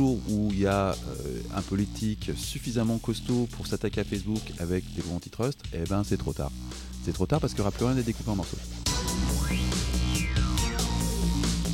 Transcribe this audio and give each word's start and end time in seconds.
où 0.00 0.48
il 0.50 0.60
y 0.60 0.66
a 0.66 0.90
euh, 0.90 0.94
un 1.54 1.62
politique 1.62 2.30
suffisamment 2.36 2.98
costaud 2.98 3.48
pour 3.52 3.66
s'attaquer 3.66 4.00
à 4.00 4.04
Facebook 4.04 4.42
avec 4.58 4.84
des 4.94 5.02
lois 5.02 5.14
antitrust, 5.14 5.58
eh 5.72 5.84
ben 5.88 6.02
c'est 6.04 6.16
trop 6.16 6.32
tard. 6.32 6.50
C'est 7.04 7.12
trop 7.12 7.26
tard 7.26 7.40
parce 7.40 7.52
qu'il 7.52 7.62
n'y 7.62 7.68
aura 7.68 7.76
plus 7.76 7.84
rien 7.84 7.96
à 7.96 8.02
découper 8.02 8.30
en 8.30 8.36
morceaux. 8.36 8.58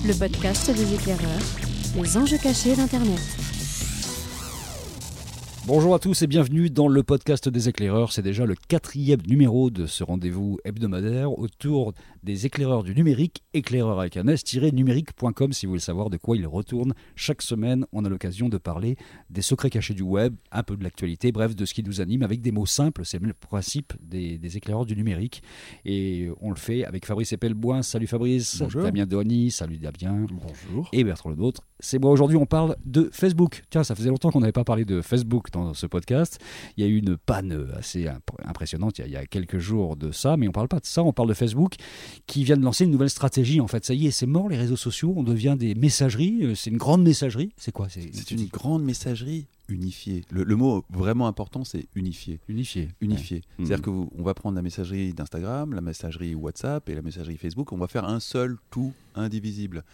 Le 0.05 0.15
podcast 0.15 0.71
des 0.71 0.95
éclaireurs, 0.95 1.41
les 2.01 2.17
enjeux 2.17 2.39
cachés 2.39 2.77
d'Internet. 2.77 3.46
Bonjour 5.67 5.97
à 5.97 5.99
tous 5.99 6.23
et 6.23 6.29
bienvenue 6.29 6.71
dans 6.71 6.87
le 6.87 7.03
podcast 7.03 7.49
des 7.49 7.69
éclaireurs. 7.69 8.13
C'est 8.13 8.23
déjà 8.23 8.47
le 8.47 8.55
quatrième 8.55 9.21
numéro 9.27 9.69
de 9.69 9.87
ce 9.87 10.05
rendez-vous 10.05 10.59
hebdomadaire 10.65 11.37
autour 11.37 11.93
des 12.23 12.47
éclaireurs 12.47 12.85
du 12.85 12.95
numérique, 12.95 13.43
éclaireur 13.53 13.99
avec 13.99 14.17
un 14.17 14.29
s-numérique.com 14.29 15.53
si 15.53 15.67
vous 15.67 15.71
voulez 15.71 15.81
savoir 15.81 16.09
de 16.09 16.19
quoi 16.19 16.37
il 16.37 16.47
retourne. 16.47 16.95
Chaque 17.17 17.43
semaine, 17.43 17.85
on 17.91 18.05
a 18.05 18.09
l'occasion 18.09 18.49
de 18.49 18.59
parler 18.59 18.97
des 19.29 19.43
secrets 19.43 19.69
cachés 19.69 19.95
du 19.95 20.03
web, 20.03 20.37
un 20.53 20.63
peu 20.63 20.77
de 20.77 20.85
l'actualité, 20.85 21.33
bref, 21.33 21.57
de 21.57 21.65
ce 21.65 21.75
qui 21.75 21.83
nous 21.83 22.01
anime 22.01 22.23
avec 22.23 22.43
des 22.43 22.53
mots 22.53 22.65
simples. 22.65 23.05
C'est 23.05 23.21
le 23.21 23.35
principe 23.35 23.93
des, 24.01 24.39
éclaireurs 24.57 24.87
du 24.87 24.95
numérique. 24.95 25.43
Et 25.85 26.29
on 26.41 26.51
le 26.51 26.57
fait 26.57 26.85
avec 26.85 27.07
Fabrice 27.07 27.33
Epelboin. 27.33 27.83
Salut 27.83 28.07
Fabrice. 28.07 28.59
Bonjour. 28.61 28.85
Damien 28.85 29.05
Denis. 29.07 29.51
Salut 29.51 29.79
Damien. 29.79 30.27
Bonjour. 30.31 30.89
Et 30.93 31.03
Bertrand 31.03 31.31
Le 31.31 31.37
Nôtre. 31.37 31.63
C'est 31.81 31.99
moi 31.99 32.11
aujourd'hui, 32.11 32.37
on 32.37 32.47
parle 32.47 32.77
de 32.85 33.11
Facebook. 33.13 33.63
Tiens, 33.71 33.85
ça 33.85 33.95
faisait 33.95 34.09
longtemps 34.09 34.31
qu'on 34.31 34.41
n'avait 34.41 34.53
pas 34.53 34.65
parlé 34.65 34.85
de 34.85 35.03
Facebook 35.03 35.51
dans 35.53 35.75
ce 35.75 35.87
podcast. 35.87 36.39
Il 36.77 36.85
y 36.85 36.87
a 36.87 36.91
eu 36.91 36.97
une 36.97 37.17
panne 37.17 37.69
assez 37.77 38.09
impressionnante 38.45 38.99
il 38.99 39.09
y, 39.09 39.17
a, 39.17 39.27
quelques 39.27 39.59
jours 39.59 39.97
de 39.97 40.11
ça, 40.11 40.37
mais 40.37 40.49
on 40.49 40.53
parle 40.53 40.69
pas 40.69 40.81
de 40.81 40.87
ça, 40.87 41.03
on 41.03 41.13
parle 41.13 41.29
de 41.29 41.35
Facebook 41.35 41.75
qui 42.27 42.45
vient 42.45 42.57
de 42.57 42.63
lancer 42.63 42.85
une 42.85 42.91
nouvelle 42.91 43.11
stratégie. 43.11 43.61
En 43.61 43.67
fait, 43.67 43.85
ça 43.85 43.95
y 43.95 44.07
est, 44.07 44.11
c'est 44.11 44.27
mort 44.27 44.49
les 44.49 44.57
réseaux 44.57 44.77
sociaux, 44.77 45.13
on 45.17 45.23
devient 45.23 45.57
des 45.59 45.75
messageries, 45.75 46.45
euh, 46.45 46.55
c'est 46.55 46.71
une 46.71 46.79
grande 46.79 47.03
messagerie. 47.03 47.53
C'est 47.57 47.73
quoi? 47.73 47.89
C'est 47.91 48.31
une 48.31 48.47
grande 48.47 48.83
messagerie 48.83 49.47
unifiée. 49.69 50.25
Le, 50.31 50.57
mot 50.57 50.85
vraiment 50.91 51.27
important, 51.27 51.65
c'est 51.65 51.89
unifié. 51.95 52.41
Unifié. 52.49 52.89
Unifié. 53.01 53.43
C'est-à-dire 53.59 53.83
qu'on 53.83 54.09
va 54.23 54.35
prendre 54.35 54.57
la 54.57 54.63
messagerie 54.63 55.13
d'Instagram, 55.13 55.75
la 55.75 55.81
messagerie 55.81 56.35
WhatsApp 56.35 56.89
et 56.89 56.95
la 56.95 57.03
messagerie 57.03 57.37
Facebook, 57.37 57.73
on 57.73 57.79
va 57.79 57.89
faire 57.89 58.05
un 58.05 58.21
seul 58.21 58.57
tout 58.71 58.93
indivisible. 59.15 59.85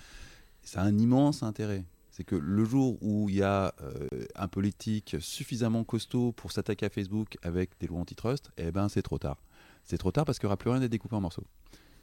Ça 0.63 0.83
a 0.83 0.85
un 0.85 0.99
immense 0.99 1.43
intérêt 1.43 1.85
c'est 2.13 2.25
que 2.25 2.37
le 2.37 2.65
jour 2.65 2.99
où 3.01 3.29
il 3.31 3.37
y 3.37 3.43
a 3.43 3.75
euh, 3.83 4.07
un 4.37 4.47
politique 4.47 5.17
suffisamment 5.19 5.83
costaud 5.83 6.33
pour 6.33 6.53
s'attaquer 6.53 6.87
à 6.87 6.91
Facebook 6.91 7.39
avec 7.43 7.71
des 7.81 7.87
lois 7.87 8.01
antitrust, 8.01 8.51
eh 8.59 8.71
ben 8.71 8.91
c'est 8.91 9.03
trop 9.03 9.19
tard. 9.19 9.39
C'est 9.85 9.97
trop 9.97 10.13
tard 10.13 10.27
parce 10.27 10.39
qu'il 10.39 10.47
n'y 10.47 10.51
aura 10.51 10.59
plus 10.59 10.71
rien 10.71 10.83
à 10.83 10.89
découper 10.89 11.17
en 11.17 11.23
morceaux. 11.23 11.45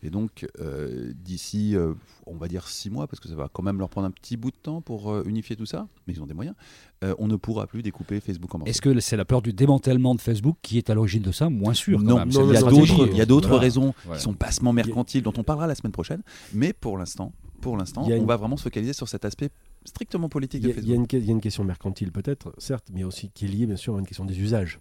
Et 0.02 0.10
donc, 0.10 0.48
euh, 0.60 1.12
d'ici, 1.14 1.76
euh, 1.76 1.94
on 2.26 2.38
va 2.38 2.48
dire 2.48 2.68
six 2.68 2.90
mois, 2.90 3.06
parce 3.06 3.20
que 3.20 3.28
ça 3.28 3.36
va 3.36 3.50
quand 3.52 3.62
même 3.62 3.78
leur 3.78 3.90
prendre 3.90 4.08
un 4.08 4.12
petit 4.12 4.36
bout 4.36 4.50
de 4.50 4.56
temps 4.56 4.82
pour 4.82 5.16
unifier 5.28 5.56
tout 5.58 5.66
ça, 5.66 5.88
mais 6.08 6.14
ils 6.14 6.24
ont 6.24 6.26
des 6.26 6.34
moyens, 6.34 6.56
on 7.20 7.28
ne 7.28 7.36
pourra 7.36 7.68
plus 7.68 7.84
découper 7.84 8.20
Facebook 8.20 8.56
en 8.56 8.60
morceaux. 8.60 8.72
Est-ce 8.72 8.82
que 8.82 9.00
c'est 9.02 9.18
la 9.18 9.26
peur 9.26 9.42
du 9.42 9.54
démantèlement 9.54 10.16
de 10.16 10.22
Facebook 10.22 10.58
qui 10.62 10.78
est 10.78 10.90
à 10.90 10.96
l'origine 10.96 11.22
de 11.22 11.34
ça 11.34 11.50
Moins 11.50 11.74
sûr. 11.74 12.00
non, 12.00 12.24
il 12.26 13.18
y 13.18 13.22
a 13.22 13.26
d'autres 13.26 13.58
raisons 13.58 13.94
qui 14.14 14.22
sont 14.22 14.34
bassement 14.34 14.74
mercantiles, 14.74 15.22
dont 15.22 15.34
on 15.38 15.44
parlera 15.44 15.68
la 15.68 15.76
semaine 15.76 15.92
prochaine, 15.92 16.24
mais 16.54 16.74
pour 16.74 16.98
l'instant, 16.98 17.34
pour 17.60 17.78
l'instant, 17.78 18.06
on 18.08 18.26
va 18.26 18.38
vraiment 18.38 18.58
se 18.58 18.64
focaliser 18.64 18.94
sur 18.94 19.08
cet 19.08 19.26
aspect 19.26 19.50
strictement 19.86 20.30
politique 20.30 20.62
de 20.62 20.68
Facebook. 20.68 20.84
Il 21.14 21.26
y, 21.26 21.30
a 21.30 21.32
une 21.32 21.42
question 21.42 21.64
mercantile 21.64 22.12
peut-être, 22.12 22.54
certes, 22.58 22.88
mais 22.94 23.04
aussi 23.04 23.30
qui 23.30 23.46
est 23.46 23.48
liée 23.48 23.66
bien 23.66 23.76
sûr 23.76 23.96
à 23.96 24.00
une 24.00 24.06
question 24.06 24.26
des 24.26 24.40
usages. 24.40 24.80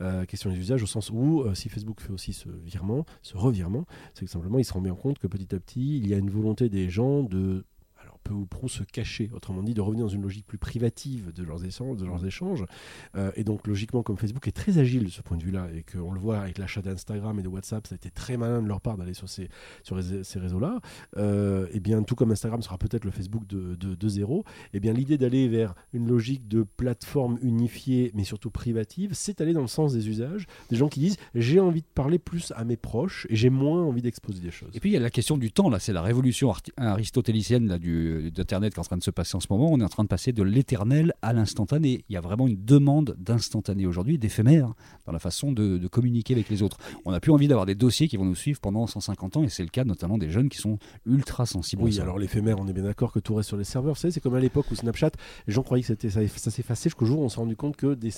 Euh, 0.00 0.24
question 0.26 0.50
des 0.50 0.58
usages 0.58 0.82
au 0.82 0.86
sens 0.86 1.10
où 1.10 1.42
euh, 1.42 1.54
si 1.54 1.68
Facebook 1.68 2.00
fait 2.00 2.12
aussi 2.12 2.32
ce 2.32 2.48
virement, 2.48 3.04
ce 3.22 3.36
revirement, 3.36 3.84
c'est 4.14 4.26
que 4.26 4.30
simplement 4.30 4.58
il 4.58 4.64
se 4.64 4.72
rend 4.72 4.80
bien 4.80 4.94
compte 4.94 5.18
que 5.18 5.26
petit 5.26 5.52
à 5.54 5.58
petit 5.58 5.98
il 5.98 6.06
y 6.06 6.14
a 6.14 6.18
une 6.18 6.30
volonté 6.30 6.68
des 6.68 6.88
gens 6.88 7.24
de 7.24 7.64
peu 8.28 8.34
ou 8.34 8.44
prou 8.44 8.68
se 8.68 8.82
cacher, 8.82 9.30
autrement 9.32 9.62
dit, 9.62 9.72
de 9.72 9.80
revenir 9.80 10.04
dans 10.04 10.10
une 10.10 10.22
logique 10.22 10.46
plus 10.46 10.58
privative 10.58 11.32
de 11.32 11.42
leurs, 11.42 11.64
échanges. 12.26 12.64
Euh, 13.16 13.30
et 13.36 13.44
donc, 13.44 13.66
logiquement, 13.66 14.02
comme 14.02 14.18
Facebook 14.18 14.46
est 14.46 14.52
très 14.52 14.78
agile 14.78 15.04
de 15.04 15.10
ce 15.10 15.22
point 15.22 15.36
de 15.36 15.42
vue-là, 15.42 15.68
et 15.74 15.82
qu'on 15.82 16.12
le 16.12 16.20
voit 16.20 16.38
avec 16.40 16.58
l'achat 16.58 16.82
d'Instagram 16.82 17.38
et 17.38 17.42
de 17.42 17.48
WhatsApp, 17.48 17.86
ça 17.86 17.94
a 17.94 17.96
été 17.96 18.10
très 18.10 18.36
malin 18.36 18.60
de 18.62 18.68
leur 18.68 18.80
part 18.80 18.98
d'aller 18.98 19.14
sur 19.14 19.28
ces, 19.28 19.48
sur 19.82 19.98
ces 20.02 20.38
réseaux-là, 20.38 20.80
euh, 21.16 21.66
et 21.72 21.80
bien, 21.80 22.02
tout 22.02 22.14
comme 22.14 22.30
Instagram 22.30 22.60
sera 22.60 22.76
peut-être 22.76 23.04
le 23.04 23.10
Facebook 23.10 23.46
de, 23.46 23.74
de, 23.76 23.94
de 23.94 24.08
zéro, 24.08 24.44
et 24.74 24.80
bien, 24.80 24.92
l'idée 24.92 25.16
d'aller 25.16 25.48
vers 25.48 25.74
une 25.92 26.06
logique 26.06 26.48
de 26.48 26.62
plateforme 26.62 27.38
unifiée, 27.40 28.10
mais 28.14 28.24
surtout 28.24 28.50
privative, 28.50 29.12
c'est 29.14 29.40
aller 29.40 29.54
dans 29.54 29.62
le 29.62 29.68
sens 29.68 29.94
des 29.94 30.08
usages, 30.08 30.46
des 30.70 30.76
gens 30.76 30.88
qui 30.88 31.00
disent 31.00 31.16
j'ai 31.34 31.60
envie 31.60 31.80
de 31.80 31.86
parler 31.94 32.18
plus 32.18 32.52
à 32.56 32.64
mes 32.64 32.76
proches 32.76 33.26
et 33.30 33.36
j'ai 33.36 33.50
moins 33.50 33.82
envie 33.82 34.02
d'exposer 34.02 34.40
des 34.40 34.50
choses. 34.50 34.70
Et 34.74 34.80
puis, 34.80 34.90
il 34.90 34.92
y 34.92 34.96
a 34.96 35.00
la 35.00 35.10
question 35.10 35.38
du 35.38 35.50
temps, 35.50 35.70
là, 35.70 35.78
c'est 35.78 35.92
la 35.92 36.02
révolution 36.02 36.52
aristotélicienne 36.76 37.68
là, 37.68 37.78
du, 37.78 38.17
d'Internet 38.18 38.74
qui 38.74 38.78
est 38.78 38.80
en 38.80 38.84
train 38.84 38.96
de 38.96 39.02
se 39.02 39.10
passer 39.10 39.36
en 39.36 39.40
ce 39.40 39.46
moment, 39.50 39.68
on 39.70 39.80
est 39.80 39.84
en 39.84 39.88
train 39.88 40.04
de 40.04 40.08
passer 40.08 40.32
de 40.32 40.42
l'éternel 40.42 41.12
à 41.22 41.32
l'instantané. 41.32 42.04
Il 42.08 42.14
y 42.14 42.16
a 42.16 42.20
vraiment 42.20 42.46
une 42.46 42.64
demande 42.64 43.16
d'instantané 43.18 43.86
aujourd'hui, 43.86 44.18
d'éphémère, 44.18 44.74
dans 45.06 45.12
la 45.12 45.18
façon 45.18 45.52
de, 45.52 45.86
communiquer 45.88 46.34
avec 46.34 46.50
les 46.50 46.62
autres. 46.62 46.76
On 47.04 47.12
n'a 47.12 47.20
plus 47.20 47.32
envie 47.32 47.48
d'avoir 47.48 47.64
des 47.64 47.74
dossiers 47.74 48.08
qui 48.08 48.16
vont 48.16 48.24
nous 48.24 48.34
suivre 48.34 48.60
pendant 48.60 48.86
150 48.86 49.38
ans, 49.38 49.42
et 49.42 49.48
c'est 49.48 49.62
le 49.62 49.70
cas 49.70 49.84
notamment 49.84 50.18
des 50.18 50.30
jeunes 50.30 50.48
qui 50.48 50.58
sont 50.58 50.78
ultra 51.06 51.46
sensibles. 51.46 51.82
Oui, 51.82 51.98
alors 51.98 52.18
l'éphémère, 52.18 52.58
on 52.60 52.68
est 52.68 52.72
bien 52.72 52.82
d'accord 52.84 53.12
que 53.12 53.20
tout 53.20 53.34
reste 53.34 53.48
sur 53.48 53.56
les 53.56 53.64
serveurs. 53.64 53.94
Vous 53.94 54.00
savez, 54.00 54.12
c'est 54.12 54.20
comme 54.20 54.34
à 54.34 54.40
l'époque 54.40 54.66
où 54.70 54.74
Snapchat, 54.74 55.12
les 55.46 55.52
gens 55.52 55.62
croyaient 55.62 55.82
que 55.82 55.88
c'était, 55.88 56.10
ça, 56.10 56.20
ça 56.36 56.50
s'effaçait 56.50 56.90
jusqu'au 56.90 57.06
jour 57.06 57.20
où 57.20 57.24
on 57.24 57.28
s'est 57.28 57.40
rendu 57.40 57.56
compte 57.56 57.76
que 57.76 57.94
des, 57.94 58.12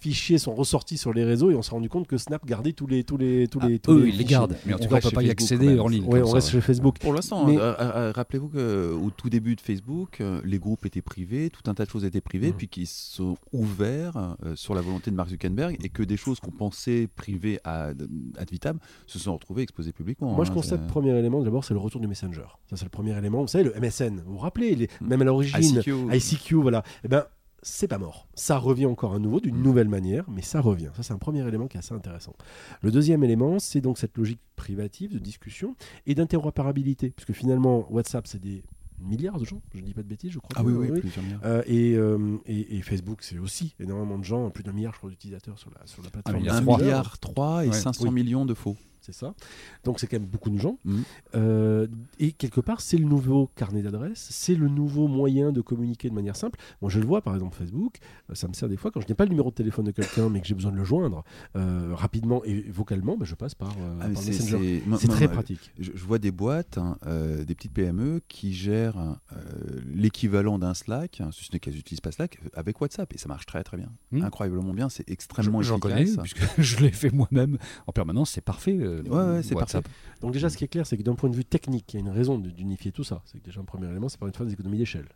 fichiers 0.00 0.38
sont 0.38 0.54
ressortis 0.54 0.96
sur 0.96 1.12
les 1.12 1.24
réseaux 1.24 1.50
et 1.50 1.54
on 1.54 1.62
s'est 1.62 1.72
rendu 1.72 1.88
compte 1.88 2.06
que 2.06 2.16
Snap 2.16 2.44
gardait 2.46 2.72
tous 2.72 2.86
les 2.86 3.04
tous 3.04 3.16
les 3.16 3.48
tous 3.48 3.60
ah, 3.62 3.68
les 3.68 3.80
eux, 3.88 4.08
ils 4.08 4.16
les 4.16 4.24
gardent, 4.24 4.56
mais 4.66 4.74
en 4.74 4.78
tout 4.78 4.88
cas, 4.88 4.94
on 4.94 4.96
ne 4.96 5.02
peut 5.02 5.10
pas 5.10 5.22
y 5.22 5.30
accéder 5.30 5.78
en 5.78 5.88
ligne. 5.88 6.04
Oui, 6.06 6.20
on 6.24 6.30
reste 6.30 6.50
chez 6.50 6.60
Facebook. 6.60 6.98
Pour 6.98 7.12
l'instant, 7.12 7.46
mais... 7.46 7.58
Euh, 7.58 7.74
euh, 7.78 7.92
euh, 7.94 8.12
rappelez-vous 8.14 8.48
que 8.48 8.92
au 9.08 9.10
tout 9.10 9.30
début 9.30 9.56
de 9.56 9.60
Facebook, 9.60 10.22
les 10.44 10.58
groupes 10.58 10.86
étaient 10.86 11.02
privés, 11.02 11.50
tout 11.50 11.68
un 11.70 11.74
tas 11.74 11.84
de 11.84 11.90
choses 11.90 12.04
étaient 12.04 12.20
privées, 12.20 12.50
mmh. 12.50 12.56
puis 12.56 12.68
qui 12.68 12.86
sont 12.86 13.36
ouverts 13.52 14.36
sur 14.54 14.74
la 14.74 14.80
volonté 14.80 15.10
de 15.10 15.16
Mark 15.16 15.30
Zuckerberg 15.30 15.76
et 15.82 15.88
que 15.88 16.02
des 16.02 16.16
choses 16.16 16.40
qu'on 16.40 16.50
pensait 16.50 17.08
privées 17.16 17.58
à 17.64 17.92
ad 18.36 18.50
vitam 18.50 18.78
se 19.06 19.18
sont 19.18 19.32
retrouvées 19.32 19.62
exposées 19.62 19.92
publiquement. 19.92 20.32
Moi, 20.34 20.44
je 20.44 20.50
hein, 20.50 20.54
constate, 20.54 20.86
premier 20.86 21.16
élément, 21.18 21.42
d'abord, 21.42 21.64
c'est 21.64 21.74
le 21.74 21.80
retour 21.80 22.00
du 22.00 22.06
Messenger. 22.06 22.46
Ça, 22.68 22.76
c'est 22.76 22.84
le 22.84 22.90
premier 22.90 23.16
élément. 23.16 23.42
Vous 23.42 23.48
savez, 23.48 23.64
le 23.64 23.74
MSN, 23.80 24.20
vous 24.24 24.32
vous 24.32 24.38
rappelez, 24.38 24.74
les, 24.74 24.88
mmh. 25.00 25.06
même 25.06 25.22
à 25.22 25.24
l'origine, 25.24 25.76
ICQ, 25.78 26.14
ICQ, 26.14 26.54
voilà. 26.56 26.82
Eh 27.04 27.08
ben, 27.08 27.24
c'est 27.62 27.88
pas 27.88 27.98
mort. 27.98 28.28
Ça 28.34 28.56
revient 28.56 28.86
encore 28.86 29.14
à 29.14 29.18
nouveau 29.18 29.40
d'une 29.40 29.56
mmh. 29.56 29.62
nouvelle 29.62 29.88
manière, 29.88 30.30
mais 30.30 30.42
ça 30.42 30.60
revient. 30.60 30.90
Ça, 30.94 31.02
c'est 31.02 31.12
un 31.12 31.18
premier 31.18 31.46
élément 31.46 31.66
qui 31.66 31.76
est 31.76 31.80
assez 31.80 31.94
intéressant. 31.94 32.34
Le 32.82 32.90
deuxième 32.90 33.24
élément, 33.24 33.58
c'est 33.58 33.80
donc 33.80 33.98
cette 33.98 34.16
logique 34.16 34.40
privative 34.54 35.12
de 35.12 35.18
discussion 35.18 35.74
et 36.06 36.14
d'interopérabilité, 36.14 37.10
puisque 37.10 37.32
finalement, 37.32 37.90
WhatsApp, 37.92 38.26
c'est 38.26 38.40
des 38.40 38.62
milliards 39.00 39.38
de 39.38 39.44
gens, 39.44 39.62
je 39.74 39.80
ne 39.80 39.84
dis 39.84 39.94
pas 39.94 40.02
de 40.02 40.08
bêtises, 40.08 40.32
je 40.32 40.38
crois. 40.38 40.50
Ah 40.56 40.62
oui, 40.62 40.72
oui, 40.72 41.00
euh, 41.44 41.62
euh, 41.68 42.38
et, 42.46 42.76
et, 42.78 42.82
Facebook, 42.82 43.22
c'est 43.22 43.38
aussi 43.38 43.74
énormément 43.80 44.18
de 44.18 44.24
gens, 44.24 44.50
plus 44.50 44.64
d'un 44.64 44.72
milliard, 44.72 44.92
je 44.92 44.98
crois, 44.98 45.10
d'utilisateurs 45.10 45.58
sur 45.58 45.70
la, 45.70 45.86
sur 45.86 46.02
la 46.02 46.10
plateforme. 46.10 46.48
Un 46.48 46.60
milliard 46.60 47.18
3 47.18 47.66
et 47.66 47.72
500 47.72 48.10
millions 48.10 48.44
de 48.44 48.54
faux 48.54 48.76
c'est 49.08 49.18
ça. 49.18 49.34
Donc 49.84 50.00
c'est 50.00 50.06
quand 50.06 50.18
même 50.18 50.28
beaucoup 50.28 50.50
de 50.50 50.58
gens. 50.58 50.78
Mmh. 50.84 51.00
Euh, 51.34 51.86
et 52.18 52.32
quelque 52.32 52.60
part, 52.60 52.80
c'est 52.80 52.98
le 52.98 53.06
nouveau 53.06 53.50
carnet 53.56 53.82
d'adresses, 53.82 54.28
c'est 54.30 54.54
le 54.54 54.68
nouveau 54.68 55.08
moyen 55.08 55.50
de 55.50 55.60
communiquer 55.60 56.10
de 56.10 56.14
manière 56.14 56.36
simple. 56.36 56.58
Moi, 56.82 56.90
je 56.90 57.00
le 57.00 57.06
vois 57.06 57.22
par 57.22 57.34
exemple 57.34 57.56
Facebook, 57.56 57.98
euh, 58.30 58.34
ça 58.34 58.48
me 58.48 58.52
sert 58.52 58.68
des 58.68 58.76
fois 58.76 58.90
quand 58.90 59.00
je 59.00 59.08
n'ai 59.08 59.14
pas 59.14 59.24
le 59.24 59.30
numéro 59.30 59.50
de 59.50 59.54
téléphone 59.54 59.86
de 59.86 59.92
quelqu'un, 59.92 60.28
mais 60.28 60.40
que 60.40 60.46
j'ai 60.46 60.54
besoin 60.54 60.72
de 60.72 60.76
le 60.76 60.84
joindre 60.84 61.24
euh, 61.56 61.94
rapidement 61.94 62.44
et 62.44 62.60
vocalement, 62.70 63.16
bah, 63.16 63.24
je 63.24 63.34
passe 63.34 63.54
par, 63.54 63.74
ah, 64.00 64.08
Messenger. 64.08 64.82
C'est 64.98 65.08
très 65.08 65.28
pratique. 65.28 65.72
Je, 65.78 65.90
vois 65.92 66.18
des 66.18 66.30
boîtes, 66.30 66.78
hein, 66.78 66.96
des 67.46 67.54
petites 67.54 67.72
PME 67.72 68.20
qui 68.28 68.52
gèrent 68.52 69.16
l'équivalent 69.86 70.58
d'un 70.58 70.74
Slack, 70.74 71.20
hein, 71.20 71.30
si 71.32 71.44
ce 71.44 71.52
n'est 71.52 71.60
qu'elles 71.60 71.74
n'utilisent 71.74 72.00
pas 72.00 72.12
Slack, 72.12 72.38
avec 72.54 72.80
WhatsApp 72.80 73.12
et 73.14 73.18
ça 73.18 73.28
marche 73.28 73.46
très 73.46 73.62
très 73.64 73.76
bien. 73.76 73.90
Mmh. 74.12 74.22
Incroyablement 74.22 74.72
bien, 74.72 74.88
c'est 74.88 75.08
extrêmement 75.08 75.62
J'en 75.62 75.78
connais, 75.78 76.04
puisque 76.04 76.40
je 76.58 76.78
l'ai 76.78 76.92
fait 76.92 77.10
moi-même 77.10 77.58
en 77.86 77.92
permanence, 77.92 78.30
c'est 78.30 78.40
parfait 78.40 78.78
ouais, 79.00 79.42
c'est 79.42 79.54
parfait. 79.54 79.80
Donc 80.20 80.32
déjà, 80.32 80.48
ce 80.50 80.56
qui 80.56 80.64
est 80.64 80.68
clair, 80.68 80.86
c'est 80.86 80.96
que 80.96 81.02
d'un 81.02 81.14
point 81.14 81.30
de 81.30 81.36
vue 81.36 81.44
technique, 81.44 81.92
il 81.94 81.96
y 81.96 81.98
a 81.98 82.00
une 82.00 82.10
raison 82.10 82.38
d'unifier 82.38 82.92
tout 82.92 83.04
ça. 83.04 83.22
C'est 83.24 83.38
que 83.38 83.44
déjà, 83.44 83.60
un 83.60 83.64
premier 83.64 83.88
élément, 83.88 84.08
c'est 84.08 84.18
par 84.18 84.28
une 84.28 84.34
fois 84.34 84.46
des 84.46 84.52
économies 84.52 84.78
d'échelle. 84.78 85.08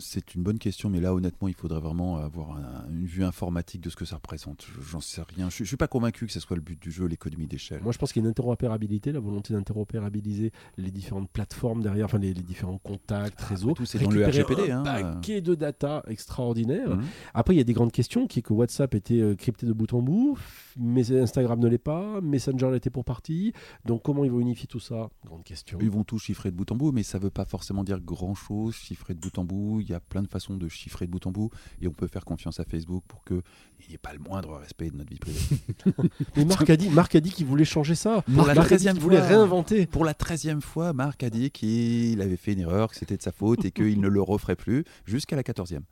C'est 0.00 0.34
une 0.36 0.44
bonne 0.44 0.58
question, 0.58 0.90
mais 0.90 1.00
là, 1.00 1.12
honnêtement, 1.12 1.48
il 1.48 1.54
faudrait 1.54 1.80
vraiment 1.80 2.18
avoir 2.18 2.56
une 2.88 3.06
vue 3.06 3.24
informatique 3.24 3.80
de 3.80 3.90
ce 3.90 3.96
que 3.96 4.04
ça 4.04 4.16
représente. 4.16 4.66
J'en 4.80 5.00
sais 5.00 5.22
rien. 5.22 5.50
Je 5.50 5.62
ne 5.62 5.66
suis 5.66 5.76
pas 5.76 5.88
convaincu 5.88 6.26
que 6.26 6.32
ce 6.32 6.38
soit 6.38 6.56
le 6.56 6.62
but 6.62 6.80
du 6.80 6.92
jeu, 6.92 7.06
l'économie 7.06 7.48
d'échelle. 7.48 7.82
Moi, 7.82 7.92
je 7.92 7.98
pense 7.98 8.12
qu'il 8.12 8.22
y 8.22 8.24
a 8.24 8.26
une 8.26 8.30
interopérabilité, 8.30 9.10
la 9.10 9.18
volonté 9.18 9.54
d'interopérabiliser 9.54 10.52
les 10.76 10.90
différentes 10.92 11.28
plateformes 11.30 11.82
derrière, 11.82 12.06
enfin 12.06 12.18
les, 12.18 12.32
différents 12.32 12.78
contacts, 12.78 13.40
réseaux. 13.40 13.72
tout 13.72 13.86
c'est 13.86 13.98
dans 13.98 14.10
le 14.10 14.24
RGPD. 14.24 14.70
Un 14.70 14.80
hein. 14.80 14.82
paquet 14.84 15.40
de 15.40 15.54
data 15.54 16.04
extraordinaire. 16.06 16.96
Mhm. 16.96 17.04
Après, 17.34 17.54
il 17.54 17.58
y 17.58 17.60
a 17.60 17.64
des 17.64 17.72
grandes 17.72 17.92
questions 17.92 18.28
qui 18.28 18.38
est 18.38 18.42
que 18.42 18.52
WhatsApp 18.52 18.94
était 18.94 19.20
euh, 19.20 19.34
crypté 19.34 19.66
de 19.66 19.72
bout 19.72 19.92
en 19.94 20.00
bout, 20.00 20.38
mais 20.76 21.10
Instagram 21.12 21.58
ne 21.58 21.68
l'est 21.68 21.78
pas, 21.78 22.20
Messenger 22.20 22.70
l'était 22.70 22.90
pour 22.90 23.04
partie. 23.04 23.52
Donc, 23.84 24.02
comment 24.02 24.24
ils 24.24 24.30
vont 24.30 24.40
unifier 24.40 24.68
tout 24.68 24.80
ça? 24.80 25.10
Grande 25.24 25.42
question. 25.42 25.78
Ils 25.82 25.90
vont 25.90 26.04
tout 26.04 26.18
chiffrer 26.18 26.52
de 26.52 26.56
bout 26.56 26.70
en 26.70 26.76
bout, 26.76 26.92
mais 26.92 27.02
ça 27.02 27.18
ne 27.18 27.24
veut 27.24 27.30
pas 27.30 27.44
forcément 27.44 27.82
dire 27.82 28.00
grand-chose, 28.00 28.74
chiffrer 28.76 29.14
de 29.14 29.20
bout 29.20 29.36
en 29.38 29.44
bout 29.44 29.80
il 29.88 29.92
y 29.92 29.94
a 29.94 30.00
plein 30.00 30.22
de 30.22 30.28
façons 30.28 30.56
de 30.56 30.68
chiffrer 30.68 31.06
de 31.06 31.10
bout 31.10 31.26
en 31.26 31.30
bout 31.30 31.50
et 31.80 31.88
on 31.88 31.92
peut 31.92 32.06
faire 32.06 32.24
confiance 32.24 32.60
à 32.60 32.64
Facebook 32.64 33.02
pour 33.08 33.24
qu'il 33.24 33.42
n'y 33.88 33.94
ait 33.94 33.98
pas 33.98 34.12
le 34.12 34.18
moindre 34.18 34.56
respect 34.56 34.90
de 34.90 34.96
notre 34.96 35.10
vie 35.10 35.18
privée. 35.18 35.40
Mais 36.36 36.44
Marc 36.44 36.68
a 36.70 36.76
dit, 36.76 36.88
Marc 36.90 37.14
a 37.14 37.20
dit 37.20 37.30
qu'il 37.30 37.46
voulait 37.46 37.64
changer 37.64 37.94
ça. 37.94 38.22
Pour 38.22 38.46
la 38.46 38.54
Marc 38.54 38.72
a 38.72 38.76
dit 38.76 38.86
13e 38.86 38.92
qu'il 38.92 39.00
voulait 39.00 39.18
fois. 39.18 39.26
réinventer. 39.26 39.86
Pour 39.86 40.04
la 40.04 40.14
treizième 40.14 40.60
fois, 40.60 40.92
Marc 40.92 41.22
a 41.22 41.30
dit 41.30 41.50
qu'il 41.50 42.20
avait 42.20 42.36
fait 42.36 42.52
une 42.52 42.60
erreur, 42.60 42.90
que 42.90 42.96
c'était 42.96 43.16
de 43.16 43.22
sa 43.22 43.32
faute 43.32 43.64
et 43.64 43.70
qu'il 43.70 44.00
ne 44.00 44.08
le 44.08 44.22
referait 44.22 44.56
plus 44.56 44.84
jusqu'à 45.04 45.36
la 45.36 45.42
quatorzième. 45.42 45.84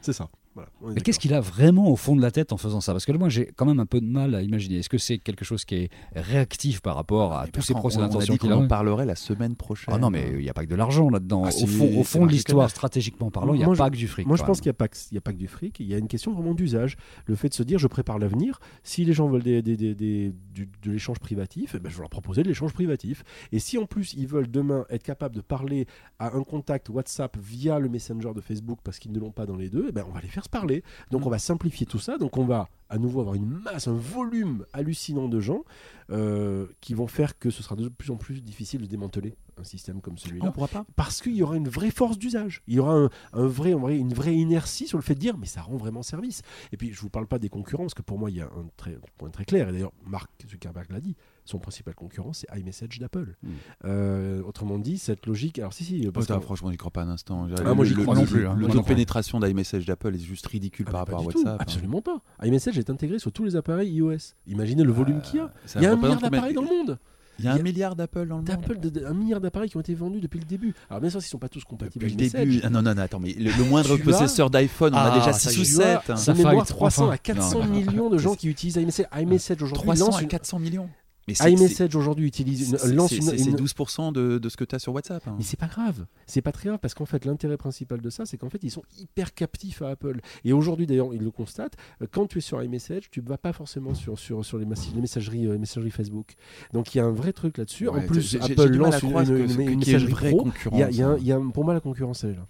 C'est 0.00 0.12
ça. 0.12 0.28
Voilà, 0.54 0.70
on 0.82 0.90
Mais 0.92 1.00
qu'est-ce 1.00 1.18
qu'il 1.18 1.34
a 1.34 1.40
vraiment 1.40 1.88
au 1.90 1.96
fond 1.96 2.14
de 2.14 2.22
la 2.22 2.30
tête 2.30 2.52
en 2.52 2.56
faisant 2.56 2.80
ça? 2.80 2.92
Parce 2.92 3.04
que 3.04 3.12
moi, 3.12 3.28
j'ai 3.28 3.46
quand 3.56 3.66
même 3.66 3.80
un 3.80 3.86
peu 3.86 4.00
de 4.00 4.06
mal 4.06 4.34
à 4.36 4.42
imaginer. 4.42 4.76
Est-ce 4.78 4.88
que 4.88 4.98
c'est 4.98 5.18
quelque 5.18 5.44
chose 5.44 5.64
qui 5.64 5.74
est 5.74 5.90
réactif 6.14 6.80
par 6.80 6.94
rapport 6.94 7.32
à 7.32 7.44
Mais 7.46 7.50
tous 7.50 7.62
ces 7.62 7.74
procès 7.74 7.96
on- 7.98 8.00
on 8.00 8.04
a 8.04 8.08
d'intention 8.08 8.36
qu'il 8.36 8.52
a 8.52 8.56
en 8.56 8.66
parlerait 8.68 9.04
la 9.06 9.16
semaine 9.16 9.56
prochaine. 9.56 9.92
Ah 9.94 9.98
non, 9.98 10.10
mais 10.10 10.30
il 10.32 10.38
n'y 10.38 10.48
a 10.48 10.54
pas 10.54 10.64
que 10.64 10.70
de 10.70 10.74
l'argent 10.76 11.10
là-dedans. 11.10 11.42
Ah 11.44 11.48
au 11.48 11.66
fond, 11.66 11.84
au 11.86 11.88
c'est 11.98 12.04
fond 12.04 12.26
de 12.26 12.30
l'histoire, 12.30 12.70
stratégiquement 12.70 13.30
parlant, 13.30 13.52
il 13.54 13.58
n'y 13.58 13.64
a 13.64 13.68
pas 13.74 13.90
que 13.90 13.96
du 13.96 14.06
fric. 14.08 14.26
Moi, 14.26 14.36
je 14.36 14.44
pense 14.44 14.60
qu'il 14.60 14.68
n'y 14.68 14.74
a, 14.74 14.74
pas 14.74 14.88
que- 14.88 14.96
il 15.10 15.14
y 15.14 15.18
a 15.18 15.20
pas 15.20 15.32
que 15.32 15.38
du 15.38 15.48
fric, 15.48 15.80
il 15.80 15.86
y 15.86 15.94
a 15.94 15.98
une 15.98 16.08
question 16.08 16.32
vraiment 16.32 16.54
d'usage. 16.54 16.96
Le 17.26 17.34
fait 17.34 17.48
de 17.48 17.54
se 17.54 17.62
dire, 17.62 17.78
je 17.78 17.88
prépare 17.88 18.18
l'avenir. 18.18 18.60
Si 18.82 19.04
les 19.04 19.12
gens 19.12 19.28
veulent 19.28 19.42
des, 19.42 19.60
des- 19.62 19.76
des- 19.76 19.94
des- 19.94 20.32
du- 20.52 20.68
de 20.82 20.90
l'échange 20.92 21.18
privatif, 21.18 21.74
eh 21.76 21.80
ben, 21.80 21.88
je 21.90 21.96
vais 21.96 22.02
leur 22.02 22.10
proposer 22.10 22.42
de 22.44 22.48
l'échange 22.48 22.72
privatif. 22.72 23.24
Et 23.52 23.58
si 23.58 23.76
en 23.78 23.86
plus, 23.86 24.14
ils 24.14 24.26
veulent 24.28 24.50
demain 24.50 24.84
être 24.90 25.02
capables 25.02 25.34
de 25.34 25.40
parler 25.40 25.86
à 26.18 26.34
un 26.36 26.42
contact 26.44 26.88
WhatsApp 26.90 27.36
via 27.42 27.78
le 27.78 27.88
Messenger 27.88 28.30
de 28.34 28.40
Facebook 28.40 28.78
parce 28.84 28.98
qu'ils 28.98 29.12
ne 29.12 29.18
l'ont 29.18 29.32
pas 29.32 29.46
dans 29.46 29.56
les 29.56 29.68
deux, 29.68 29.86
eh 29.88 29.92
ben, 29.92 30.04
on 30.08 30.12
va 30.12 30.20
les 30.20 30.28
faire 30.28 30.43
parler. 30.48 30.82
Donc, 31.10 31.22
Mm. 31.22 31.26
on 31.26 31.30
va 31.30 31.38
simplifier 31.38 31.86
tout 31.86 31.98
ça. 31.98 32.18
Donc, 32.18 32.36
on 32.36 32.44
va 32.44 32.68
à 32.90 32.98
nouveau 32.98 33.20
avoir 33.20 33.34
une 33.34 33.46
masse, 33.48 33.88
un 33.88 33.94
volume 33.94 34.64
hallucinant 34.72 35.28
de 35.28 35.40
gens 35.40 35.64
euh, 36.10 36.66
qui 36.80 36.94
vont 36.94 37.06
faire 37.06 37.38
que 37.38 37.50
ce 37.50 37.62
sera 37.62 37.74
de 37.76 37.88
plus 37.88 38.10
en 38.10 38.16
plus 38.16 38.40
difficile 38.42 38.82
de 38.82 38.86
démanteler 38.86 39.36
un 39.56 39.64
système 39.64 40.00
comme 40.00 40.18
celui-là 40.18 40.46
on 40.48 40.52
pourra 40.52 40.68
pas. 40.68 40.84
parce 40.96 41.22
qu'il 41.22 41.34
y 41.34 41.42
aura 41.42 41.56
une 41.56 41.68
vraie 41.68 41.90
force 41.90 42.18
d'usage. 42.18 42.62
Il 42.66 42.74
y 42.74 42.78
aura 42.80 42.94
un, 42.94 43.10
un 43.32 43.46
vrai, 43.46 43.70
une 43.72 44.12
vraie 44.12 44.34
inertie 44.36 44.86
sur 44.86 44.98
le 44.98 45.02
fait 45.02 45.14
de 45.14 45.20
dire, 45.20 45.38
mais 45.38 45.46
ça 45.46 45.62
rend 45.62 45.76
vraiment 45.76 46.02
service. 46.02 46.42
Et 46.72 46.76
puis, 46.76 46.92
je 46.92 47.00
vous 47.00 47.10
parle 47.10 47.26
pas 47.26 47.38
des 47.38 47.48
concurrents, 47.48 47.84
parce 47.84 47.94
que 47.94 48.02
pour 48.02 48.18
moi, 48.18 48.30
il 48.30 48.36
y 48.36 48.40
a 48.40 48.46
un 48.46 48.68
très, 48.76 48.96
point 49.16 49.30
très 49.30 49.44
clair. 49.44 49.68
Et 49.68 49.72
d'ailleurs, 49.72 49.92
Mark 50.06 50.30
Zuckerberg 50.48 50.90
l'a 50.90 51.00
dit. 51.00 51.16
Son 51.46 51.58
principal 51.58 51.94
concurrent, 51.94 52.32
c'est 52.32 52.46
iMessage 52.56 52.98
d'Apple. 52.98 53.36
Mm. 53.42 53.48
Euh, 53.84 54.42
autrement 54.42 54.78
dit, 54.78 54.96
cette 54.98 55.26
logique. 55.26 55.58
Alors, 55.58 55.72
si, 55.74 55.84
si. 55.84 56.08
Parce 56.12 56.26
Putain, 56.26 56.38
que- 56.38 56.44
franchement, 56.44 56.70
j'y 56.70 56.76
crois 56.78 56.90
pas 56.90 57.02
un 57.02 57.10
instant. 57.10 57.46
Ah, 57.64 57.74
moi, 57.74 57.84
j'y 57.84 57.94
crois 57.94 58.14
le- 58.14 58.20
non 58.20 58.26
plus, 58.26 58.46
hein. 58.46 58.56
Le 58.58 58.66
taux 58.68 58.80
de 58.80 58.84
pénétration 58.84 59.40
d'iMessage 59.40 59.84
d'Apple 59.84 60.14
est 60.14 60.18
juste 60.18 60.46
ridicule 60.46 60.86
Ah, 60.88 60.92
par 60.92 61.00
rapport 61.00 61.20
à 61.20 61.22
tout, 61.32 61.38
WhatsApp. 61.38 61.54
hein. 61.54 61.56
Absolument 61.60 62.00
pas. 62.00 62.22
iMessage 62.42 62.78
est 62.78 62.88
intégré 62.88 63.18
sur 63.18 63.30
tous 63.32 63.44
les 63.44 63.56
appareils 63.56 63.90
iOS. 63.92 64.34
Imaginez 64.46 64.84
le 64.84 64.92
volume 64.92 65.20
qu'il 65.20 65.36
y 65.36 65.40
a. 65.40 65.52
Il 65.76 65.82
y 65.82 65.86
a 65.86 65.92
un 65.92 65.96
milliard 65.96 66.20
d'appareils 66.20 66.54
dans 66.54 66.62
le 66.62 66.68
monde. 66.68 66.98
Il 67.40 67.44
y 67.46 67.48
a 67.48 67.52
un 67.54 67.58
milliard 67.58 67.96
d'Apple 67.96 68.28
dans 68.28 68.38
le 68.38 68.44
monde. 68.44 68.80
De- 68.92 69.04
un 69.06 69.12
milliard 69.12 69.40
d'appareils 69.40 69.68
qui 69.68 69.76
ont 69.76 69.80
été 69.80 69.92
vendus 69.92 70.20
depuis 70.20 70.38
le 70.38 70.44
début. 70.46 70.72
Alors, 70.88 71.00
bien 71.00 71.10
sûr, 71.10 71.18
ils 71.20 71.24
sont 71.24 71.36
pas 71.38 71.48
tous 71.48 71.64
compatibles 71.64 72.04
Depuis 72.06 72.14
le 72.16 72.30
début. 72.30 72.46
Message. 72.54 72.60
Ah 72.64 72.70
non, 72.70 72.80
non, 72.80 72.94
non, 72.94 73.02
attends, 73.02 73.18
mais 73.18 73.32
le, 73.34 73.50
le 73.50 73.64
moindre 73.68 73.96
Tu 73.96 74.02
as- 74.02 74.04
possesseur 74.04 74.50
d'iPhone, 74.50 74.94
on 74.94 74.96
Ah, 74.96 75.12
a 75.12 75.18
déjà 75.18 75.32
ça 75.32 75.50
6 75.50 75.56
y 75.72 75.76
ou 75.76 75.80
est. 75.82 75.98
7. 76.06 76.16
Ça 76.16 76.32
fight, 76.34 76.64
300 76.66 77.06
à 77.06 77.08
enfin. 77.08 77.16
400 77.16 77.58
Non, 77.58 77.64
non. 77.66 77.72
millions 77.72 78.08
de 78.08 78.18
gens 78.18 78.34
qui 78.36 78.48
utilisent 78.48 78.76
iMessage. 78.76 79.06
iMessage 79.20 79.56
aujourd'hui 79.62 79.82
300 79.82 80.06
lance 80.06 80.18
à 80.18 80.22
une- 80.22 80.28
400 80.28 80.58
millions. 80.60 80.88
Mais 81.26 81.34
iMessage 81.52 81.94
aujourd'hui 81.96 82.26
utilise 82.26 82.70
une, 82.84 82.94
lance 82.96 83.12
une, 83.12 83.22
une- 83.32 83.56
12% 83.56 84.12
de, 84.12 84.38
de 84.38 84.48
ce 84.48 84.56
que 84.56 84.64
tu 84.64 84.74
as 84.74 84.78
sur 84.78 84.92
WhatsApp. 84.92 85.26
hein. 85.26 85.34
Mais 85.38 85.44
c'est 85.44 85.56
pas 85.58 85.66
grave. 85.68 86.04
C'est 86.26 86.42
pas 86.42 86.52
très 86.52 86.68
grave 86.68 86.78
parce 86.80 86.92
qu'en 86.94 87.06
fait, 87.06 87.24
l'intérêt 87.24 87.56
principal 87.56 88.00
de 88.00 88.10
ça, 88.10 88.26
c'est 88.26 88.36
qu'en 88.36 88.50
fait, 88.50 88.62
ils 88.62 88.70
sont 88.70 88.82
hyper 88.98 89.32
captifs 89.34 89.80
à 89.82 89.88
Apple. 89.90 90.20
Et 90.44 90.52
aujourd'hui, 90.52 90.86
d'ailleurs, 90.86 91.14
ils 91.14 91.22
le 91.22 91.30
constatent. 91.30 91.74
euh, 92.02 92.06
Quand 92.10 92.26
tu 92.26 92.38
es 92.38 92.40
sur 92.40 92.62
iMessage, 92.62 93.10
tu 93.10 93.20
ne 93.22 93.26
vas 93.28 93.38
pas 93.38 93.52
forcément 93.52 93.94
sur, 93.94 94.18
sur, 94.18 94.44
sur 94.44 94.58
les, 94.58 94.66
messageries, 94.66 95.46
euh, 95.46 95.56
messageries 95.58 95.90
Facebook. 95.90 96.34
Donc 96.72 96.94
il 96.94 96.98
y 96.98 97.00
a 97.00 97.04
un 97.04 97.12
vrai 97.12 97.32
truc 97.32 97.56
là-dessus. 97.58 97.88
Ouais, 97.88 98.00
en 98.02 98.06
plus, 98.06 98.36
Apple 98.36 98.68
lance 98.76 99.02
une, 99.02 99.76
messagerie 99.78 100.12
vraie 100.12 100.30
pro. 100.30 100.42
concurrence. 100.44 100.78
Y 100.78 100.82
a- 100.82 100.90
y 100.90 101.02
a 101.02 101.08
un- 101.08 101.12
hein. 101.14 101.18
y 101.20 101.32
a 101.32 101.36
un- 101.36 101.50
pour 101.50 101.64
moi, 101.64 101.72
la 101.74 101.80
concurrence, 101.80 102.24
elle 102.24 102.30
est 102.30 102.34
là. 102.34 102.46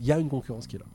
Il 0.00 0.06
y 0.06 0.12
a 0.12 0.18
une 0.18 0.28
concurrence 0.28 0.66
qui 0.66 0.76
est 0.76 0.78
là. 0.80 0.86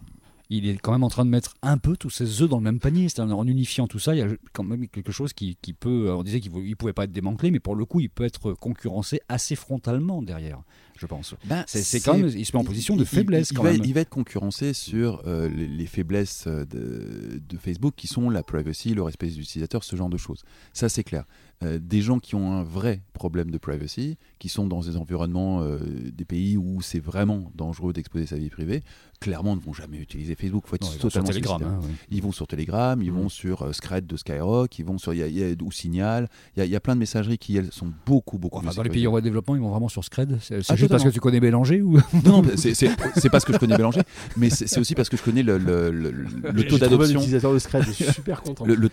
Il 0.50 0.68
est 0.68 0.78
quand 0.78 0.92
même 0.92 1.04
en 1.04 1.10
train 1.10 1.26
de 1.26 1.30
mettre 1.30 1.54
un 1.62 1.78
peu 1.78 1.98
tous 1.98 2.10
ses 2.10 2.42
œufs 2.42 2.50
dans 2.50 2.58
le 2.58 2.64
même 2.64 2.80
panier. 2.80 3.10
C'est-à-dire 3.10 3.38
en 3.38 3.48
unifiant 3.48 3.88
tout 3.88 4.00
ça, 4.00 4.14
il 4.16 4.20
y 4.20 4.22
a 4.22 4.28
quand 4.54 4.64
même 4.64 4.88
quelque 4.88 5.12
chose 5.12 5.34
qui, 5.34 5.58
qui 5.62 5.74
peut. 5.74 6.12
On 6.14 6.24
disait 6.24 6.40
qu'il 6.40 6.52
ne 6.52 6.74
pouvait 6.76 6.94
pas 6.94 7.06
être 7.06 7.12
démantelé, 7.12 7.52
mais 7.52 7.60
pour 7.60 7.76
le 7.76 7.86
coup, 7.86 8.00
il 8.00 8.10
peut 8.10 8.24
être 8.26 8.54
concurrencé 8.54 9.22
assez 9.30 9.56
frontalement 9.56 10.22
derrière, 10.22 10.62
je 10.98 11.06
pense. 11.08 11.36
Ben, 11.46 11.64
C'est 11.68 12.00
quand 12.02 12.18
même, 12.18 12.28
il 12.36 12.46
se 12.46 12.56
met 12.56 12.62
en 12.62 12.66
position 12.66 12.96
de 12.96 13.02
il- 13.02 13.08
faiblesse 13.08 13.50
il 13.52 13.58
quand 13.58 13.64
même. 13.64 13.82
Il 13.84 13.94
va 13.94 14.02
être 14.02 14.10
concurrencé 14.10 14.74
sur 14.74 15.22
euh, 15.26 15.50
les, 15.50 15.68
les 15.68 15.86
faiblesses 15.88 16.46
euh, 16.48 16.66
de, 16.66 17.40
de 17.48 17.58
Facebook 17.58 17.94
qui 17.96 18.08
sont 18.08 18.30
la 18.30 18.44
privacy, 18.44 18.94
le 18.94 19.02
respect 19.04 19.28
des 19.28 19.40
utilisateurs, 19.40 19.84
ce 19.84 19.96
genre 19.96 20.10
de 20.10 20.18
choses. 20.18 20.44
Ça, 20.74 20.90
c'est 20.90 21.04
clair. 21.04 21.26
Euh, 21.64 21.80
des 21.82 22.02
gens 22.02 22.20
qui 22.20 22.36
ont 22.36 22.52
un 22.52 22.64
vrai 22.64 23.02
problème 23.14 23.50
de 23.50 23.58
privacy, 23.58 24.18
qui 24.40 24.50
sont 24.50 24.68
dans 24.68 24.82
des 24.82 24.98
environnements, 24.98 25.62
euh, 25.62 25.80
des 26.14 26.26
pays 26.26 26.58
où 26.58 26.82
c'est 26.82 27.00
vraiment 27.00 27.50
dangereux 27.56 27.94
d'exposer 27.94 28.26
sa 28.26 28.36
vie 28.36 28.50
privée, 28.50 28.84
clairement 29.22 29.56
ne 29.56 29.62
vont 29.62 29.72
jamais 29.74 29.98
utiliser 29.98 30.36
Facebook. 30.36 30.66
Faut 30.68 30.76
être 30.76 30.82
Non, 30.82 30.90
il 30.94 31.02
va 31.02 31.10
sur 31.10 31.24
Telegram. 31.24 31.62
hein. 31.64 31.80
Ils 32.12 32.22
vont 32.22 32.34
sur 32.34 32.46
Telegram, 32.46 33.02
ils 33.02 33.12
vont 33.12 33.30
sur 33.30 33.62
euh, 33.62 33.72
Scred 33.72 34.06
de 34.06 34.18
Skyrock, 34.18 34.78
ils 34.80 34.84
vont 34.86 34.98
sur 34.98 35.14
y 35.14 35.24
a- 35.24 35.28
il 35.28 35.38
y 35.38 35.44
a- 35.46 35.56
ou 35.64 35.72
Signal. 35.72 36.28
Il 36.56 36.60
y, 36.60 36.62
a- 36.62 36.66
il 36.66 36.72
y 36.72 36.76
a 36.76 36.82
plein 36.82 36.94
de 36.94 37.00
messageries 37.00 37.38
qui 37.38 37.56
elles 37.56 37.72
sont 37.72 37.88
beaucoup 38.06 38.38
beaucoup 38.38 38.58
Enfin, 38.58 38.68
mieux 38.72 38.76
dans 38.76 38.84
les 38.84 38.90
pays 38.90 39.08
en 39.08 39.12
voie 39.12 39.22
de 39.22 39.26
développement, 39.26 39.56
ils 39.56 39.62
vont 39.62 39.70
vraiment 39.72 39.88
sur 39.88 40.04
Scred. 40.04 40.38
C'est 40.42 40.60
Ah, 40.68 40.76
juste 40.76 40.92
parce 40.92 41.06
que 41.06 41.10
tu 41.10 41.22
connais 41.22 41.40
Bélanger 41.40 41.82
ou 41.82 41.94
Non, 42.26 42.42
non, 42.42 42.44
c'est- 42.58 43.30
parce 43.32 43.46
que 43.46 43.54
je 43.54 43.58
connais 43.60 43.78
Bélanger, 43.78 44.02
mais 44.36 44.50
c'est 44.50 44.78
aussi 44.78 44.94
parce 44.94 45.08
que 45.08 45.16
je 45.16 45.24
connais 45.24 45.42
le, 45.42 45.58
le- 45.58 45.90
le- 45.90 46.12
le 46.12 46.68
taux 46.68 46.78
d'adoption. 46.78 47.20
utilisateur 47.22 47.54
de 47.54 47.60
Scred, 47.60 47.84
je 47.86 47.92
suis 47.92 48.06
super 48.12 48.42
content. 48.44 48.66
Le 48.66 48.90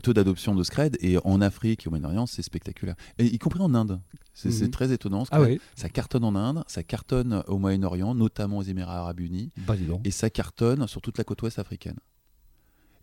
taux 0.00 0.12
d'adoption 0.12 0.54
de 0.54 0.62
Scred 0.62 0.96
et 1.00 1.18
en 1.24 1.40
Afrique 1.40 1.87
au 1.88 1.90
Moyen-Orient, 1.90 2.26
c'est 2.26 2.42
spectaculaire. 2.42 2.94
Et 3.18 3.26
y 3.26 3.38
compris 3.38 3.60
en 3.60 3.74
Inde. 3.74 4.00
C'est 4.34 4.50
Mhm. 4.62 4.70
très 4.70 4.92
étonnant. 4.92 5.24
Ah 5.30 5.40
oui 5.42 5.60
Ça 5.74 5.88
cartonne 5.88 6.22
en 6.24 6.34
Inde, 6.36 6.62
ça 6.68 6.82
cartonne 6.84 7.42
au 7.48 7.58
Moyen-Orient, 7.58 8.14
notamment 8.14 8.58
aux 8.58 8.62
Émirats 8.62 8.98
Arabes 9.00 9.20
Unis, 9.20 9.50
Bah 9.66 9.74
et 10.04 10.10
ça 10.12 10.30
cartonne 10.30 10.86
sur 10.86 11.00
toute 11.00 11.18
la 11.18 11.24
côte 11.24 11.42
ouest 11.42 11.58
africaine. 11.58 11.96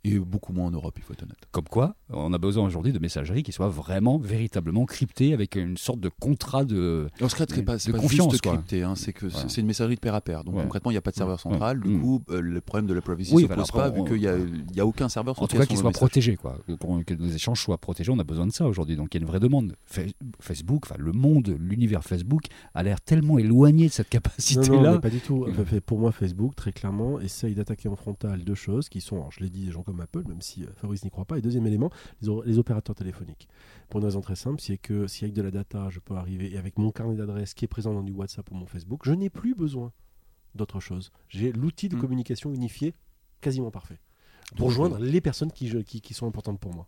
Et 0.08 0.20
beaucoup 0.20 0.54
moins 0.54 0.68
en 0.68 0.72
Europe, 0.72 0.94
il 0.98 1.04
faut 1.04 1.14
être 1.14 1.24
honnête. 1.24 1.38
Comme 1.52 1.64
quoi, 1.66 1.96
on 2.10 2.32
a 2.34 2.38
besoin 2.38 2.64
aujourd'hui 2.66 2.94
de 2.94 3.00
messagerie 3.00 3.44
qui 3.44 3.52
soit 3.52 3.70
vraiment, 3.70 4.18
véritablement 4.20 4.86
cryptée 4.86 5.34
avec 5.34 5.56
une 5.56 5.78
sorte 5.78 6.00
de 6.00 6.10
contrat 6.10 6.64
de. 6.64 7.08
Alors, 7.18 7.32
Scred, 7.32 7.50
c'est 7.50 7.62
De 7.62 7.66
pas, 7.66 7.80
c'est 7.80 7.92
pas 7.92 7.98
confiance, 8.00 8.32
juste 8.32 8.44
crypté, 8.44 8.84
hein, 8.84 8.94
c'est 8.96 9.14
que 9.14 9.28
c'est- 9.30 9.34
Voilà. 9.34 9.50
c'est 9.50 9.62
une 9.62 9.68
messagerie 9.68 9.96
de 9.96 10.00
pair 10.00 10.14
à 10.16 10.22
pair. 10.22 10.44
Donc 10.44 10.56
Ouais. 10.56 10.64
concrètement, 10.64 10.92
il 10.92 10.94
n'y 10.94 11.00
a 11.00 11.02
pas 11.02 11.12
de 11.12 11.16
serveur 11.16 11.40
central. 11.40 11.80
Ouais. 11.80 11.88
Du 11.92 12.00
coup, 12.00 12.22
euh, 12.30 12.40
le 12.42 12.62
problème 12.62 12.86
de 12.88 12.94
la 12.94 13.02
privacy 13.02 13.34
Oui, 13.34 13.44
ne 13.44 13.48
se 13.48 13.50
bah, 13.50 13.56
pose 13.56 13.72
pas, 13.72 13.90
vu 13.90 14.04
qu'il 14.06 14.18
n'y 14.20 14.28
a, 14.28 14.38
il 14.38 14.76
y 14.76 14.80
a 14.80 14.86
aucun 14.86 15.10
serveur 15.10 15.42
En 15.42 15.48
tout 15.48 15.58
cas, 15.58 15.64
soient 15.66 15.76
nos 15.76 15.82
messages. 15.82 15.94
protégés, 15.94 16.36
quoi. 16.36 16.58
Que, 16.68 16.74
pour- 16.74 17.04
que 17.04 17.14
nos 17.16 17.28
échanges 17.30 17.62
soient 17.62 17.78
protégés, 17.80 18.12
on 18.12 18.20
a 18.20 18.24
besoin 18.24 18.46
de 18.46 18.52
ça 18.52 18.68
aujourd'hui. 18.68 18.96
Donc 18.96 19.14
il 19.14 19.18
y 19.18 19.20
a 19.20 19.22
une 19.24 19.28
vraie 19.28 19.40
demande. 19.40 19.76
Fa- 19.86 20.02
Facebook, 20.40 20.84
enfin 20.86 20.96
le 21.00 21.12
monde, 21.14 21.56
l'univers 21.60 22.04
Facebook 22.04 22.44
a 22.74 22.84
l'air 22.84 23.02
tellement 23.02 23.38
éloigné 23.40 23.88
de 23.88 23.92
cette 23.92 24.10
capacité-là. 24.10 24.94
non, 24.94 25.00
pas 25.00 25.10
du 25.10 25.20
tout. 25.20 25.48
Pour 25.86 26.00
moi, 26.00 26.12
Facebook, 26.12 26.56
très 26.56 26.72
clairement, 26.72 27.20
essaye 27.20 27.56
d'attaquer 27.56 27.90
en 27.90 27.96
frontal 27.96 28.44
deux 28.44 28.56
choses 28.56 28.90
qui 28.90 29.02
sont, 29.02 29.16
alors 29.16 29.32
je 29.32 29.40
l'ai 29.40 29.50
dit, 29.50 29.66
des 29.66 29.72
gens 29.72 29.82
comme 29.84 29.95
Apple, 30.00 30.24
même 30.28 30.42
si 30.42 30.64
euh, 30.64 30.68
Fabrice 30.76 31.04
n'y 31.04 31.10
croit 31.10 31.26
pas. 31.26 31.38
Et 31.38 31.42
deuxième 31.42 31.66
élément, 31.68 31.90
les, 32.22 32.58
opérateurs 32.60 32.96
téléphoniques. 32.96 33.48
Pour 33.90 34.00
une 34.00 34.06
raison 34.06 34.22
très 34.22 34.36
simple, 34.36 34.62
c'est 34.62 34.78
que 34.78 35.08
si 35.08 35.24
avec 35.24 35.34
de 35.34 35.42
la 35.42 35.52
data, 35.52 35.90
je 35.90 36.00
peux 36.00 36.16
arriver, 36.16 36.52
et 36.54 36.58
avec 36.58 36.78
mon 36.78 36.92
carnet 36.92 37.16
d'adresses 37.16 37.54
qui 37.54 37.66
est 37.66 37.68
présent 37.68 37.94
dans 37.94 38.04
du 38.04 38.12
WhatsApp 38.12 38.50
ou 38.52 38.56
mon 38.56 38.66
Facebook, 38.66 39.02
je 39.06 39.12
n'ai 39.14 39.30
plus 39.30 39.56
besoin 39.56 39.92
d'autre 40.56 40.80
chose. 40.80 41.12
J'ai 41.30 41.52
l'outil 41.52 41.90
de 41.90 41.96
Mm. 41.96 42.00
communication 42.02 42.54
unifié 42.54 42.94
quasiment 43.42 43.72
parfait. 43.72 44.00
Pour 44.56 44.68
Donc, 44.68 44.76
joindre 44.76 45.00
les 45.00 45.22
personnes 45.22 45.52
qui, 45.52 45.68
je- 45.68 45.80
qui, 45.80 46.02
qui 46.02 46.14
sont 46.14 46.28
importantes 46.28 46.60
pour 46.60 46.74
moi. 46.74 46.88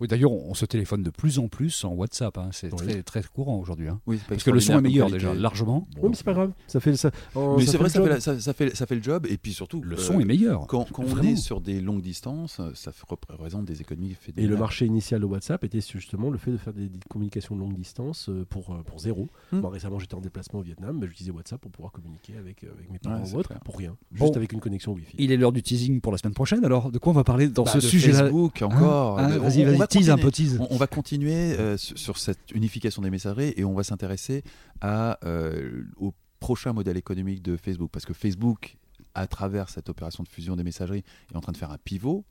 Oui, 0.00 0.08
d'ailleurs, 0.08 0.30
on, 0.32 0.50
on 0.50 0.54
se 0.54 0.66
téléphone 0.66 1.02
de 1.02 1.10
plus 1.10 1.38
en 1.38 1.48
plus 1.48 1.84
en 1.84 1.94
WhatsApp. 1.94 2.36
hein. 2.38 2.48
C'est 2.52 2.70
Oui. 2.72 2.78
très, 2.86 3.02
très 3.02 3.22
courant 3.22 3.58
aujourd'hui. 3.58 3.88
hein. 3.88 4.00
Oui, 4.06 4.18
Parce 4.28 4.42
que 4.42 4.50
le 4.50 4.60
son 4.60 4.78
est 4.78 4.82
meilleur 4.82 5.10
déjà, 5.10 5.32
largement. 5.32 5.88
oui, 6.02 6.10
mais 6.10 6.14
c'est 6.16 6.24
pas 6.24 6.34
grave. 6.34 6.52
Ça 6.66 6.80
fait, 6.80 6.96
ça, 6.96 7.10
Mais 7.34 7.64
ça 7.64 7.72
c'est 7.72 7.78
vrai, 7.78 7.88
ça 7.88 8.02
fait, 8.02 8.08
la- 8.08 8.20
ça, 8.20 8.38
ça 8.40 8.52
fait, 8.52 8.76
ça 8.76 8.86
fait 8.86 8.94
le 8.96 9.02
job. 9.02 9.26
Et 9.30 9.38
puis 9.38 9.52
surtout, 9.54 9.80
Le 9.82 9.96
euh, 9.96 9.98
son 9.98 10.20
est 10.20 10.24
meilleur. 10.24 10.66
Quand, 10.66 10.86
quand 10.92 11.04
on 11.04 11.22
est 11.22 11.36
sur 11.36 11.60
des 11.60 11.80
longues 11.80 12.02
distances, 12.02 12.60
ça 12.74 12.90
représente 13.08 13.64
des 13.64 13.80
économies 13.80 14.14
fait 14.14 14.32
Et 14.36 14.46
le 14.46 14.56
marché 14.56 14.84
initial 14.86 15.20
de 15.20 15.26
WhatsApp 15.26 15.64
était 15.64 15.80
justement 15.80 16.30
le 16.30 16.38
fait 16.38 16.50
de 16.50 16.56
faire 16.58 16.72
des, 16.74 16.88
des 16.88 16.98
communications 17.08 17.54
de 17.54 17.60
longue 17.60 17.74
distance 17.74 18.28
euh, 18.28 18.44
pour, 18.48 18.74
euh, 18.74 18.82
pour 18.82 18.98
zéro. 19.00 19.28
Hmm. 19.52 19.60
Moi, 19.60 19.70
récemment, 19.70 19.98
j'étais 19.98 20.14
en 20.14 20.20
déplacement 20.20 20.60
au 20.60 20.62
Vietnam, 20.62 20.98
mais 21.00 21.06
j'utilisais 21.06 21.30
WhatsApp 21.32 21.60
pour 21.60 21.70
pouvoir 21.70 21.92
communiquer 21.92 22.34
avec, 22.38 22.64
avec 22.64 22.90
mes 22.90 22.98
parents 22.98 23.22
Ouais, 23.24 23.32
ou 23.32 23.38
autres 23.38 23.52
pour 23.64 23.76
rien. 23.78 23.96
Bon. 24.12 24.26
Juste 24.26 24.36
avec 24.36 24.52
une 24.52 24.60
connexion 24.60 24.92
Wi-Fi. 24.92 25.16
Il 25.18 25.32
est 25.32 25.36
l'heure 25.38 25.52
du 25.52 25.62
teasing 25.62 26.00
pour 26.02 26.12
la 26.12 26.18
semaine 26.18 26.34
prochaine. 26.34 26.64
Alors, 26.64 26.90
de 26.90 26.98
quoi 26.98 27.12
on 27.12 27.16
va 27.16 27.24
parler 27.24 27.48
dans 27.48 27.64
Bah, 27.64 27.70
ce 27.72 27.80
sujet-là? 27.80 28.18
Facebook 28.24 28.60
encore. 28.62 29.18
Hein 29.18 29.30
Euh, 29.30 29.38
Vas-y, 29.38 29.64
on- 29.64 29.68
on 29.68 29.70
vas-y, 29.72 29.78
va 29.94 30.00
tease 30.00 30.10
un 30.10 30.14
continuer. 30.16 30.24
peu, 30.24 30.30
tease. 30.32 30.58
On, 30.60 30.68
on 30.70 30.76
va 30.76 30.86
continuer 30.86 31.34
euh, 31.34 31.76
sur, 31.76 31.98
sur 31.98 32.18
cette 32.18 32.50
unification 32.52 33.02
des 33.02 33.10
messageries 33.10 33.54
et 33.56 33.64
on 33.64 33.74
va 33.74 33.82
s'intéresser 33.84 34.42
à, 34.80 35.18
euh, 35.24 35.82
au 35.96 36.12
prochain 36.40 36.72
modèle 36.72 36.96
économique 36.96 37.42
de 37.42 37.56
Facebook. 37.56 37.90
Parce 37.90 38.04
que 38.04 38.12
Facebook, 38.12 38.76
à 39.14 39.26
travers 39.26 39.68
cette 39.68 39.88
opération 39.88 40.22
de 40.22 40.28
fusion 40.28 40.56
des 40.56 40.64
messageries, 40.64 41.04
est 41.32 41.36
en 41.36 41.40
train 41.40 41.52
de 41.52 41.56
faire 41.56 41.70
un 41.70 41.78
pivot 41.78 42.24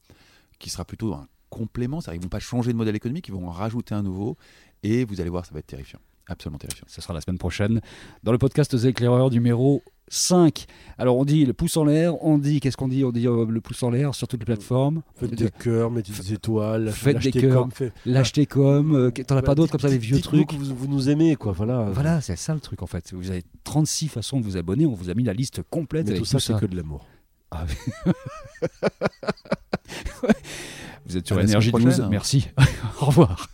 qui 0.59 0.69
sera 0.69 0.85
plutôt 0.85 1.13
un 1.13 1.27
complément. 1.49 2.01
C'est-à-dire 2.01 2.19
qu'ils 2.19 2.25
vont 2.25 2.29
pas 2.29 2.39
changer 2.39 2.71
de 2.71 2.77
modèle 2.77 2.95
économique, 2.95 3.27
ils 3.27 3.33
vont 3.33 3.47
en 3.47 3.51
rajouter 3.51 3.95
un 3.95 4.03
nouveau. 4.03 4.37
Et 4.83 5.05
vous 5.05 5.19
allez 5.21 5.29
voir, 5.29 5.45
ça 5.45 5.53
va 5.53 5.59
être 5.59 5.67
terrifiant. 5.67 5.99
Absolument 6.27 6.57
terrifiant. 6.57 6.85
Ce 6.87 7.01
sera 7.01 7.13
la 7.13 7.21
semaine 7.21 7.37
prochaine 7.37 7.81
dans 8.23 8.31
le 8.31 8.37
podcast 8.37 8.79
The 8.79 8.85
Éclaireurs 8.85 9.29
numéro 9.29 9.83
5. 10.07 10.65
Alors 10.97 11.17
on 11.17 11.25
dit 11.25 11.45
le 11.45 11.53
pouce 11.53 11.77
en 11.77 11.83
l'air, 11.85 12.21
on 12.23 12.37
dit, 12.37 12.59
qu'est-ce 12.59 12.77
qu'on 12.77 12.87
dit? 12.87 13.03
On 13.03 13.11
dit 13.11 13.27
euh, 13.27 13.45
le 13.47 13.61
pouce 13.61 13.81
en 13.83 13.89
l'air 13.91 14.13
sur 14.15 14.27
toutes 14.27 14.39
les 14.39 14.45
plateformes. 14.45 15.01
Faites 15.15 15.33
des 15.35 15.49
cœurs, 15.51 15.91
mettez 15.91 16.11
des 16.13 16.33
étoiles, 16.33 16.91
Faites 16.91 17.17
des 17.19 17.25
l'achetez 17.31 17.41
cœurs. 17.41 17.67
L'acheter 18.05 18.45
comme, 18.45 18.95
euh, 18.95 19.11
t'en 19.11 19.35
as 19.37 19.41
pas 19.41 19.47
Bah, 19.49 19.55
d'autres 19.55 19.71
comme 19.71 19.81
ça, 19.81 19.89
des 19.89 19.97
dites- 19.97 20.07
vieux 20.09 20.21
trucs? 20.21 20.49
que 20.49 20.55
Vous, 20.55 20.75
vous 20.75 20.87
nous 20.87 21.09
aimez, 21.09 21.35
quoi. 21.35 21.51
Voilà. 21.53 21.89
Voilà, 21.91 22.21
c'est 22.21 22.35
ça 22.35 22.53
le 22.53 22.59
truc 22.59 22.81
en 22.83 22.87
fait. 22.87 23.13
Vous 23.13 23.29
avez 23.31 23.43
36 23.63 24.07
façons 24.09 24.39
de 24.39 24.45
vous 24.45 24.57
abonner, 24.57 24.85
on 24.85 24.93
vous 24.93 25.09
a 25.09 25.13
mis 25.15 25.23
la 25.23 25.33
liste 25.33 25.61
complète 25.69 26.05
Mais 26.05 26.11
avec 26.11 26.21
tout 26.23 26.25
ça, 26.25 26.39
c'est 26.39 26.57
que 26.59 26.65
de 26.65 26.75
l'amour. 26.75 27.05
Ah. 27.51 27.65
Vous 31.07 31.17
êtes 31.17 31.27
sur 31.27 31.39
Énergie 31.39 31.69
semaine 31.69 31.83
12, 31.85 31.93
prochaine. 31.93 32.09
merci. 32.09 32.47
Au 33.01 33.05
revoir. 33.05 33.47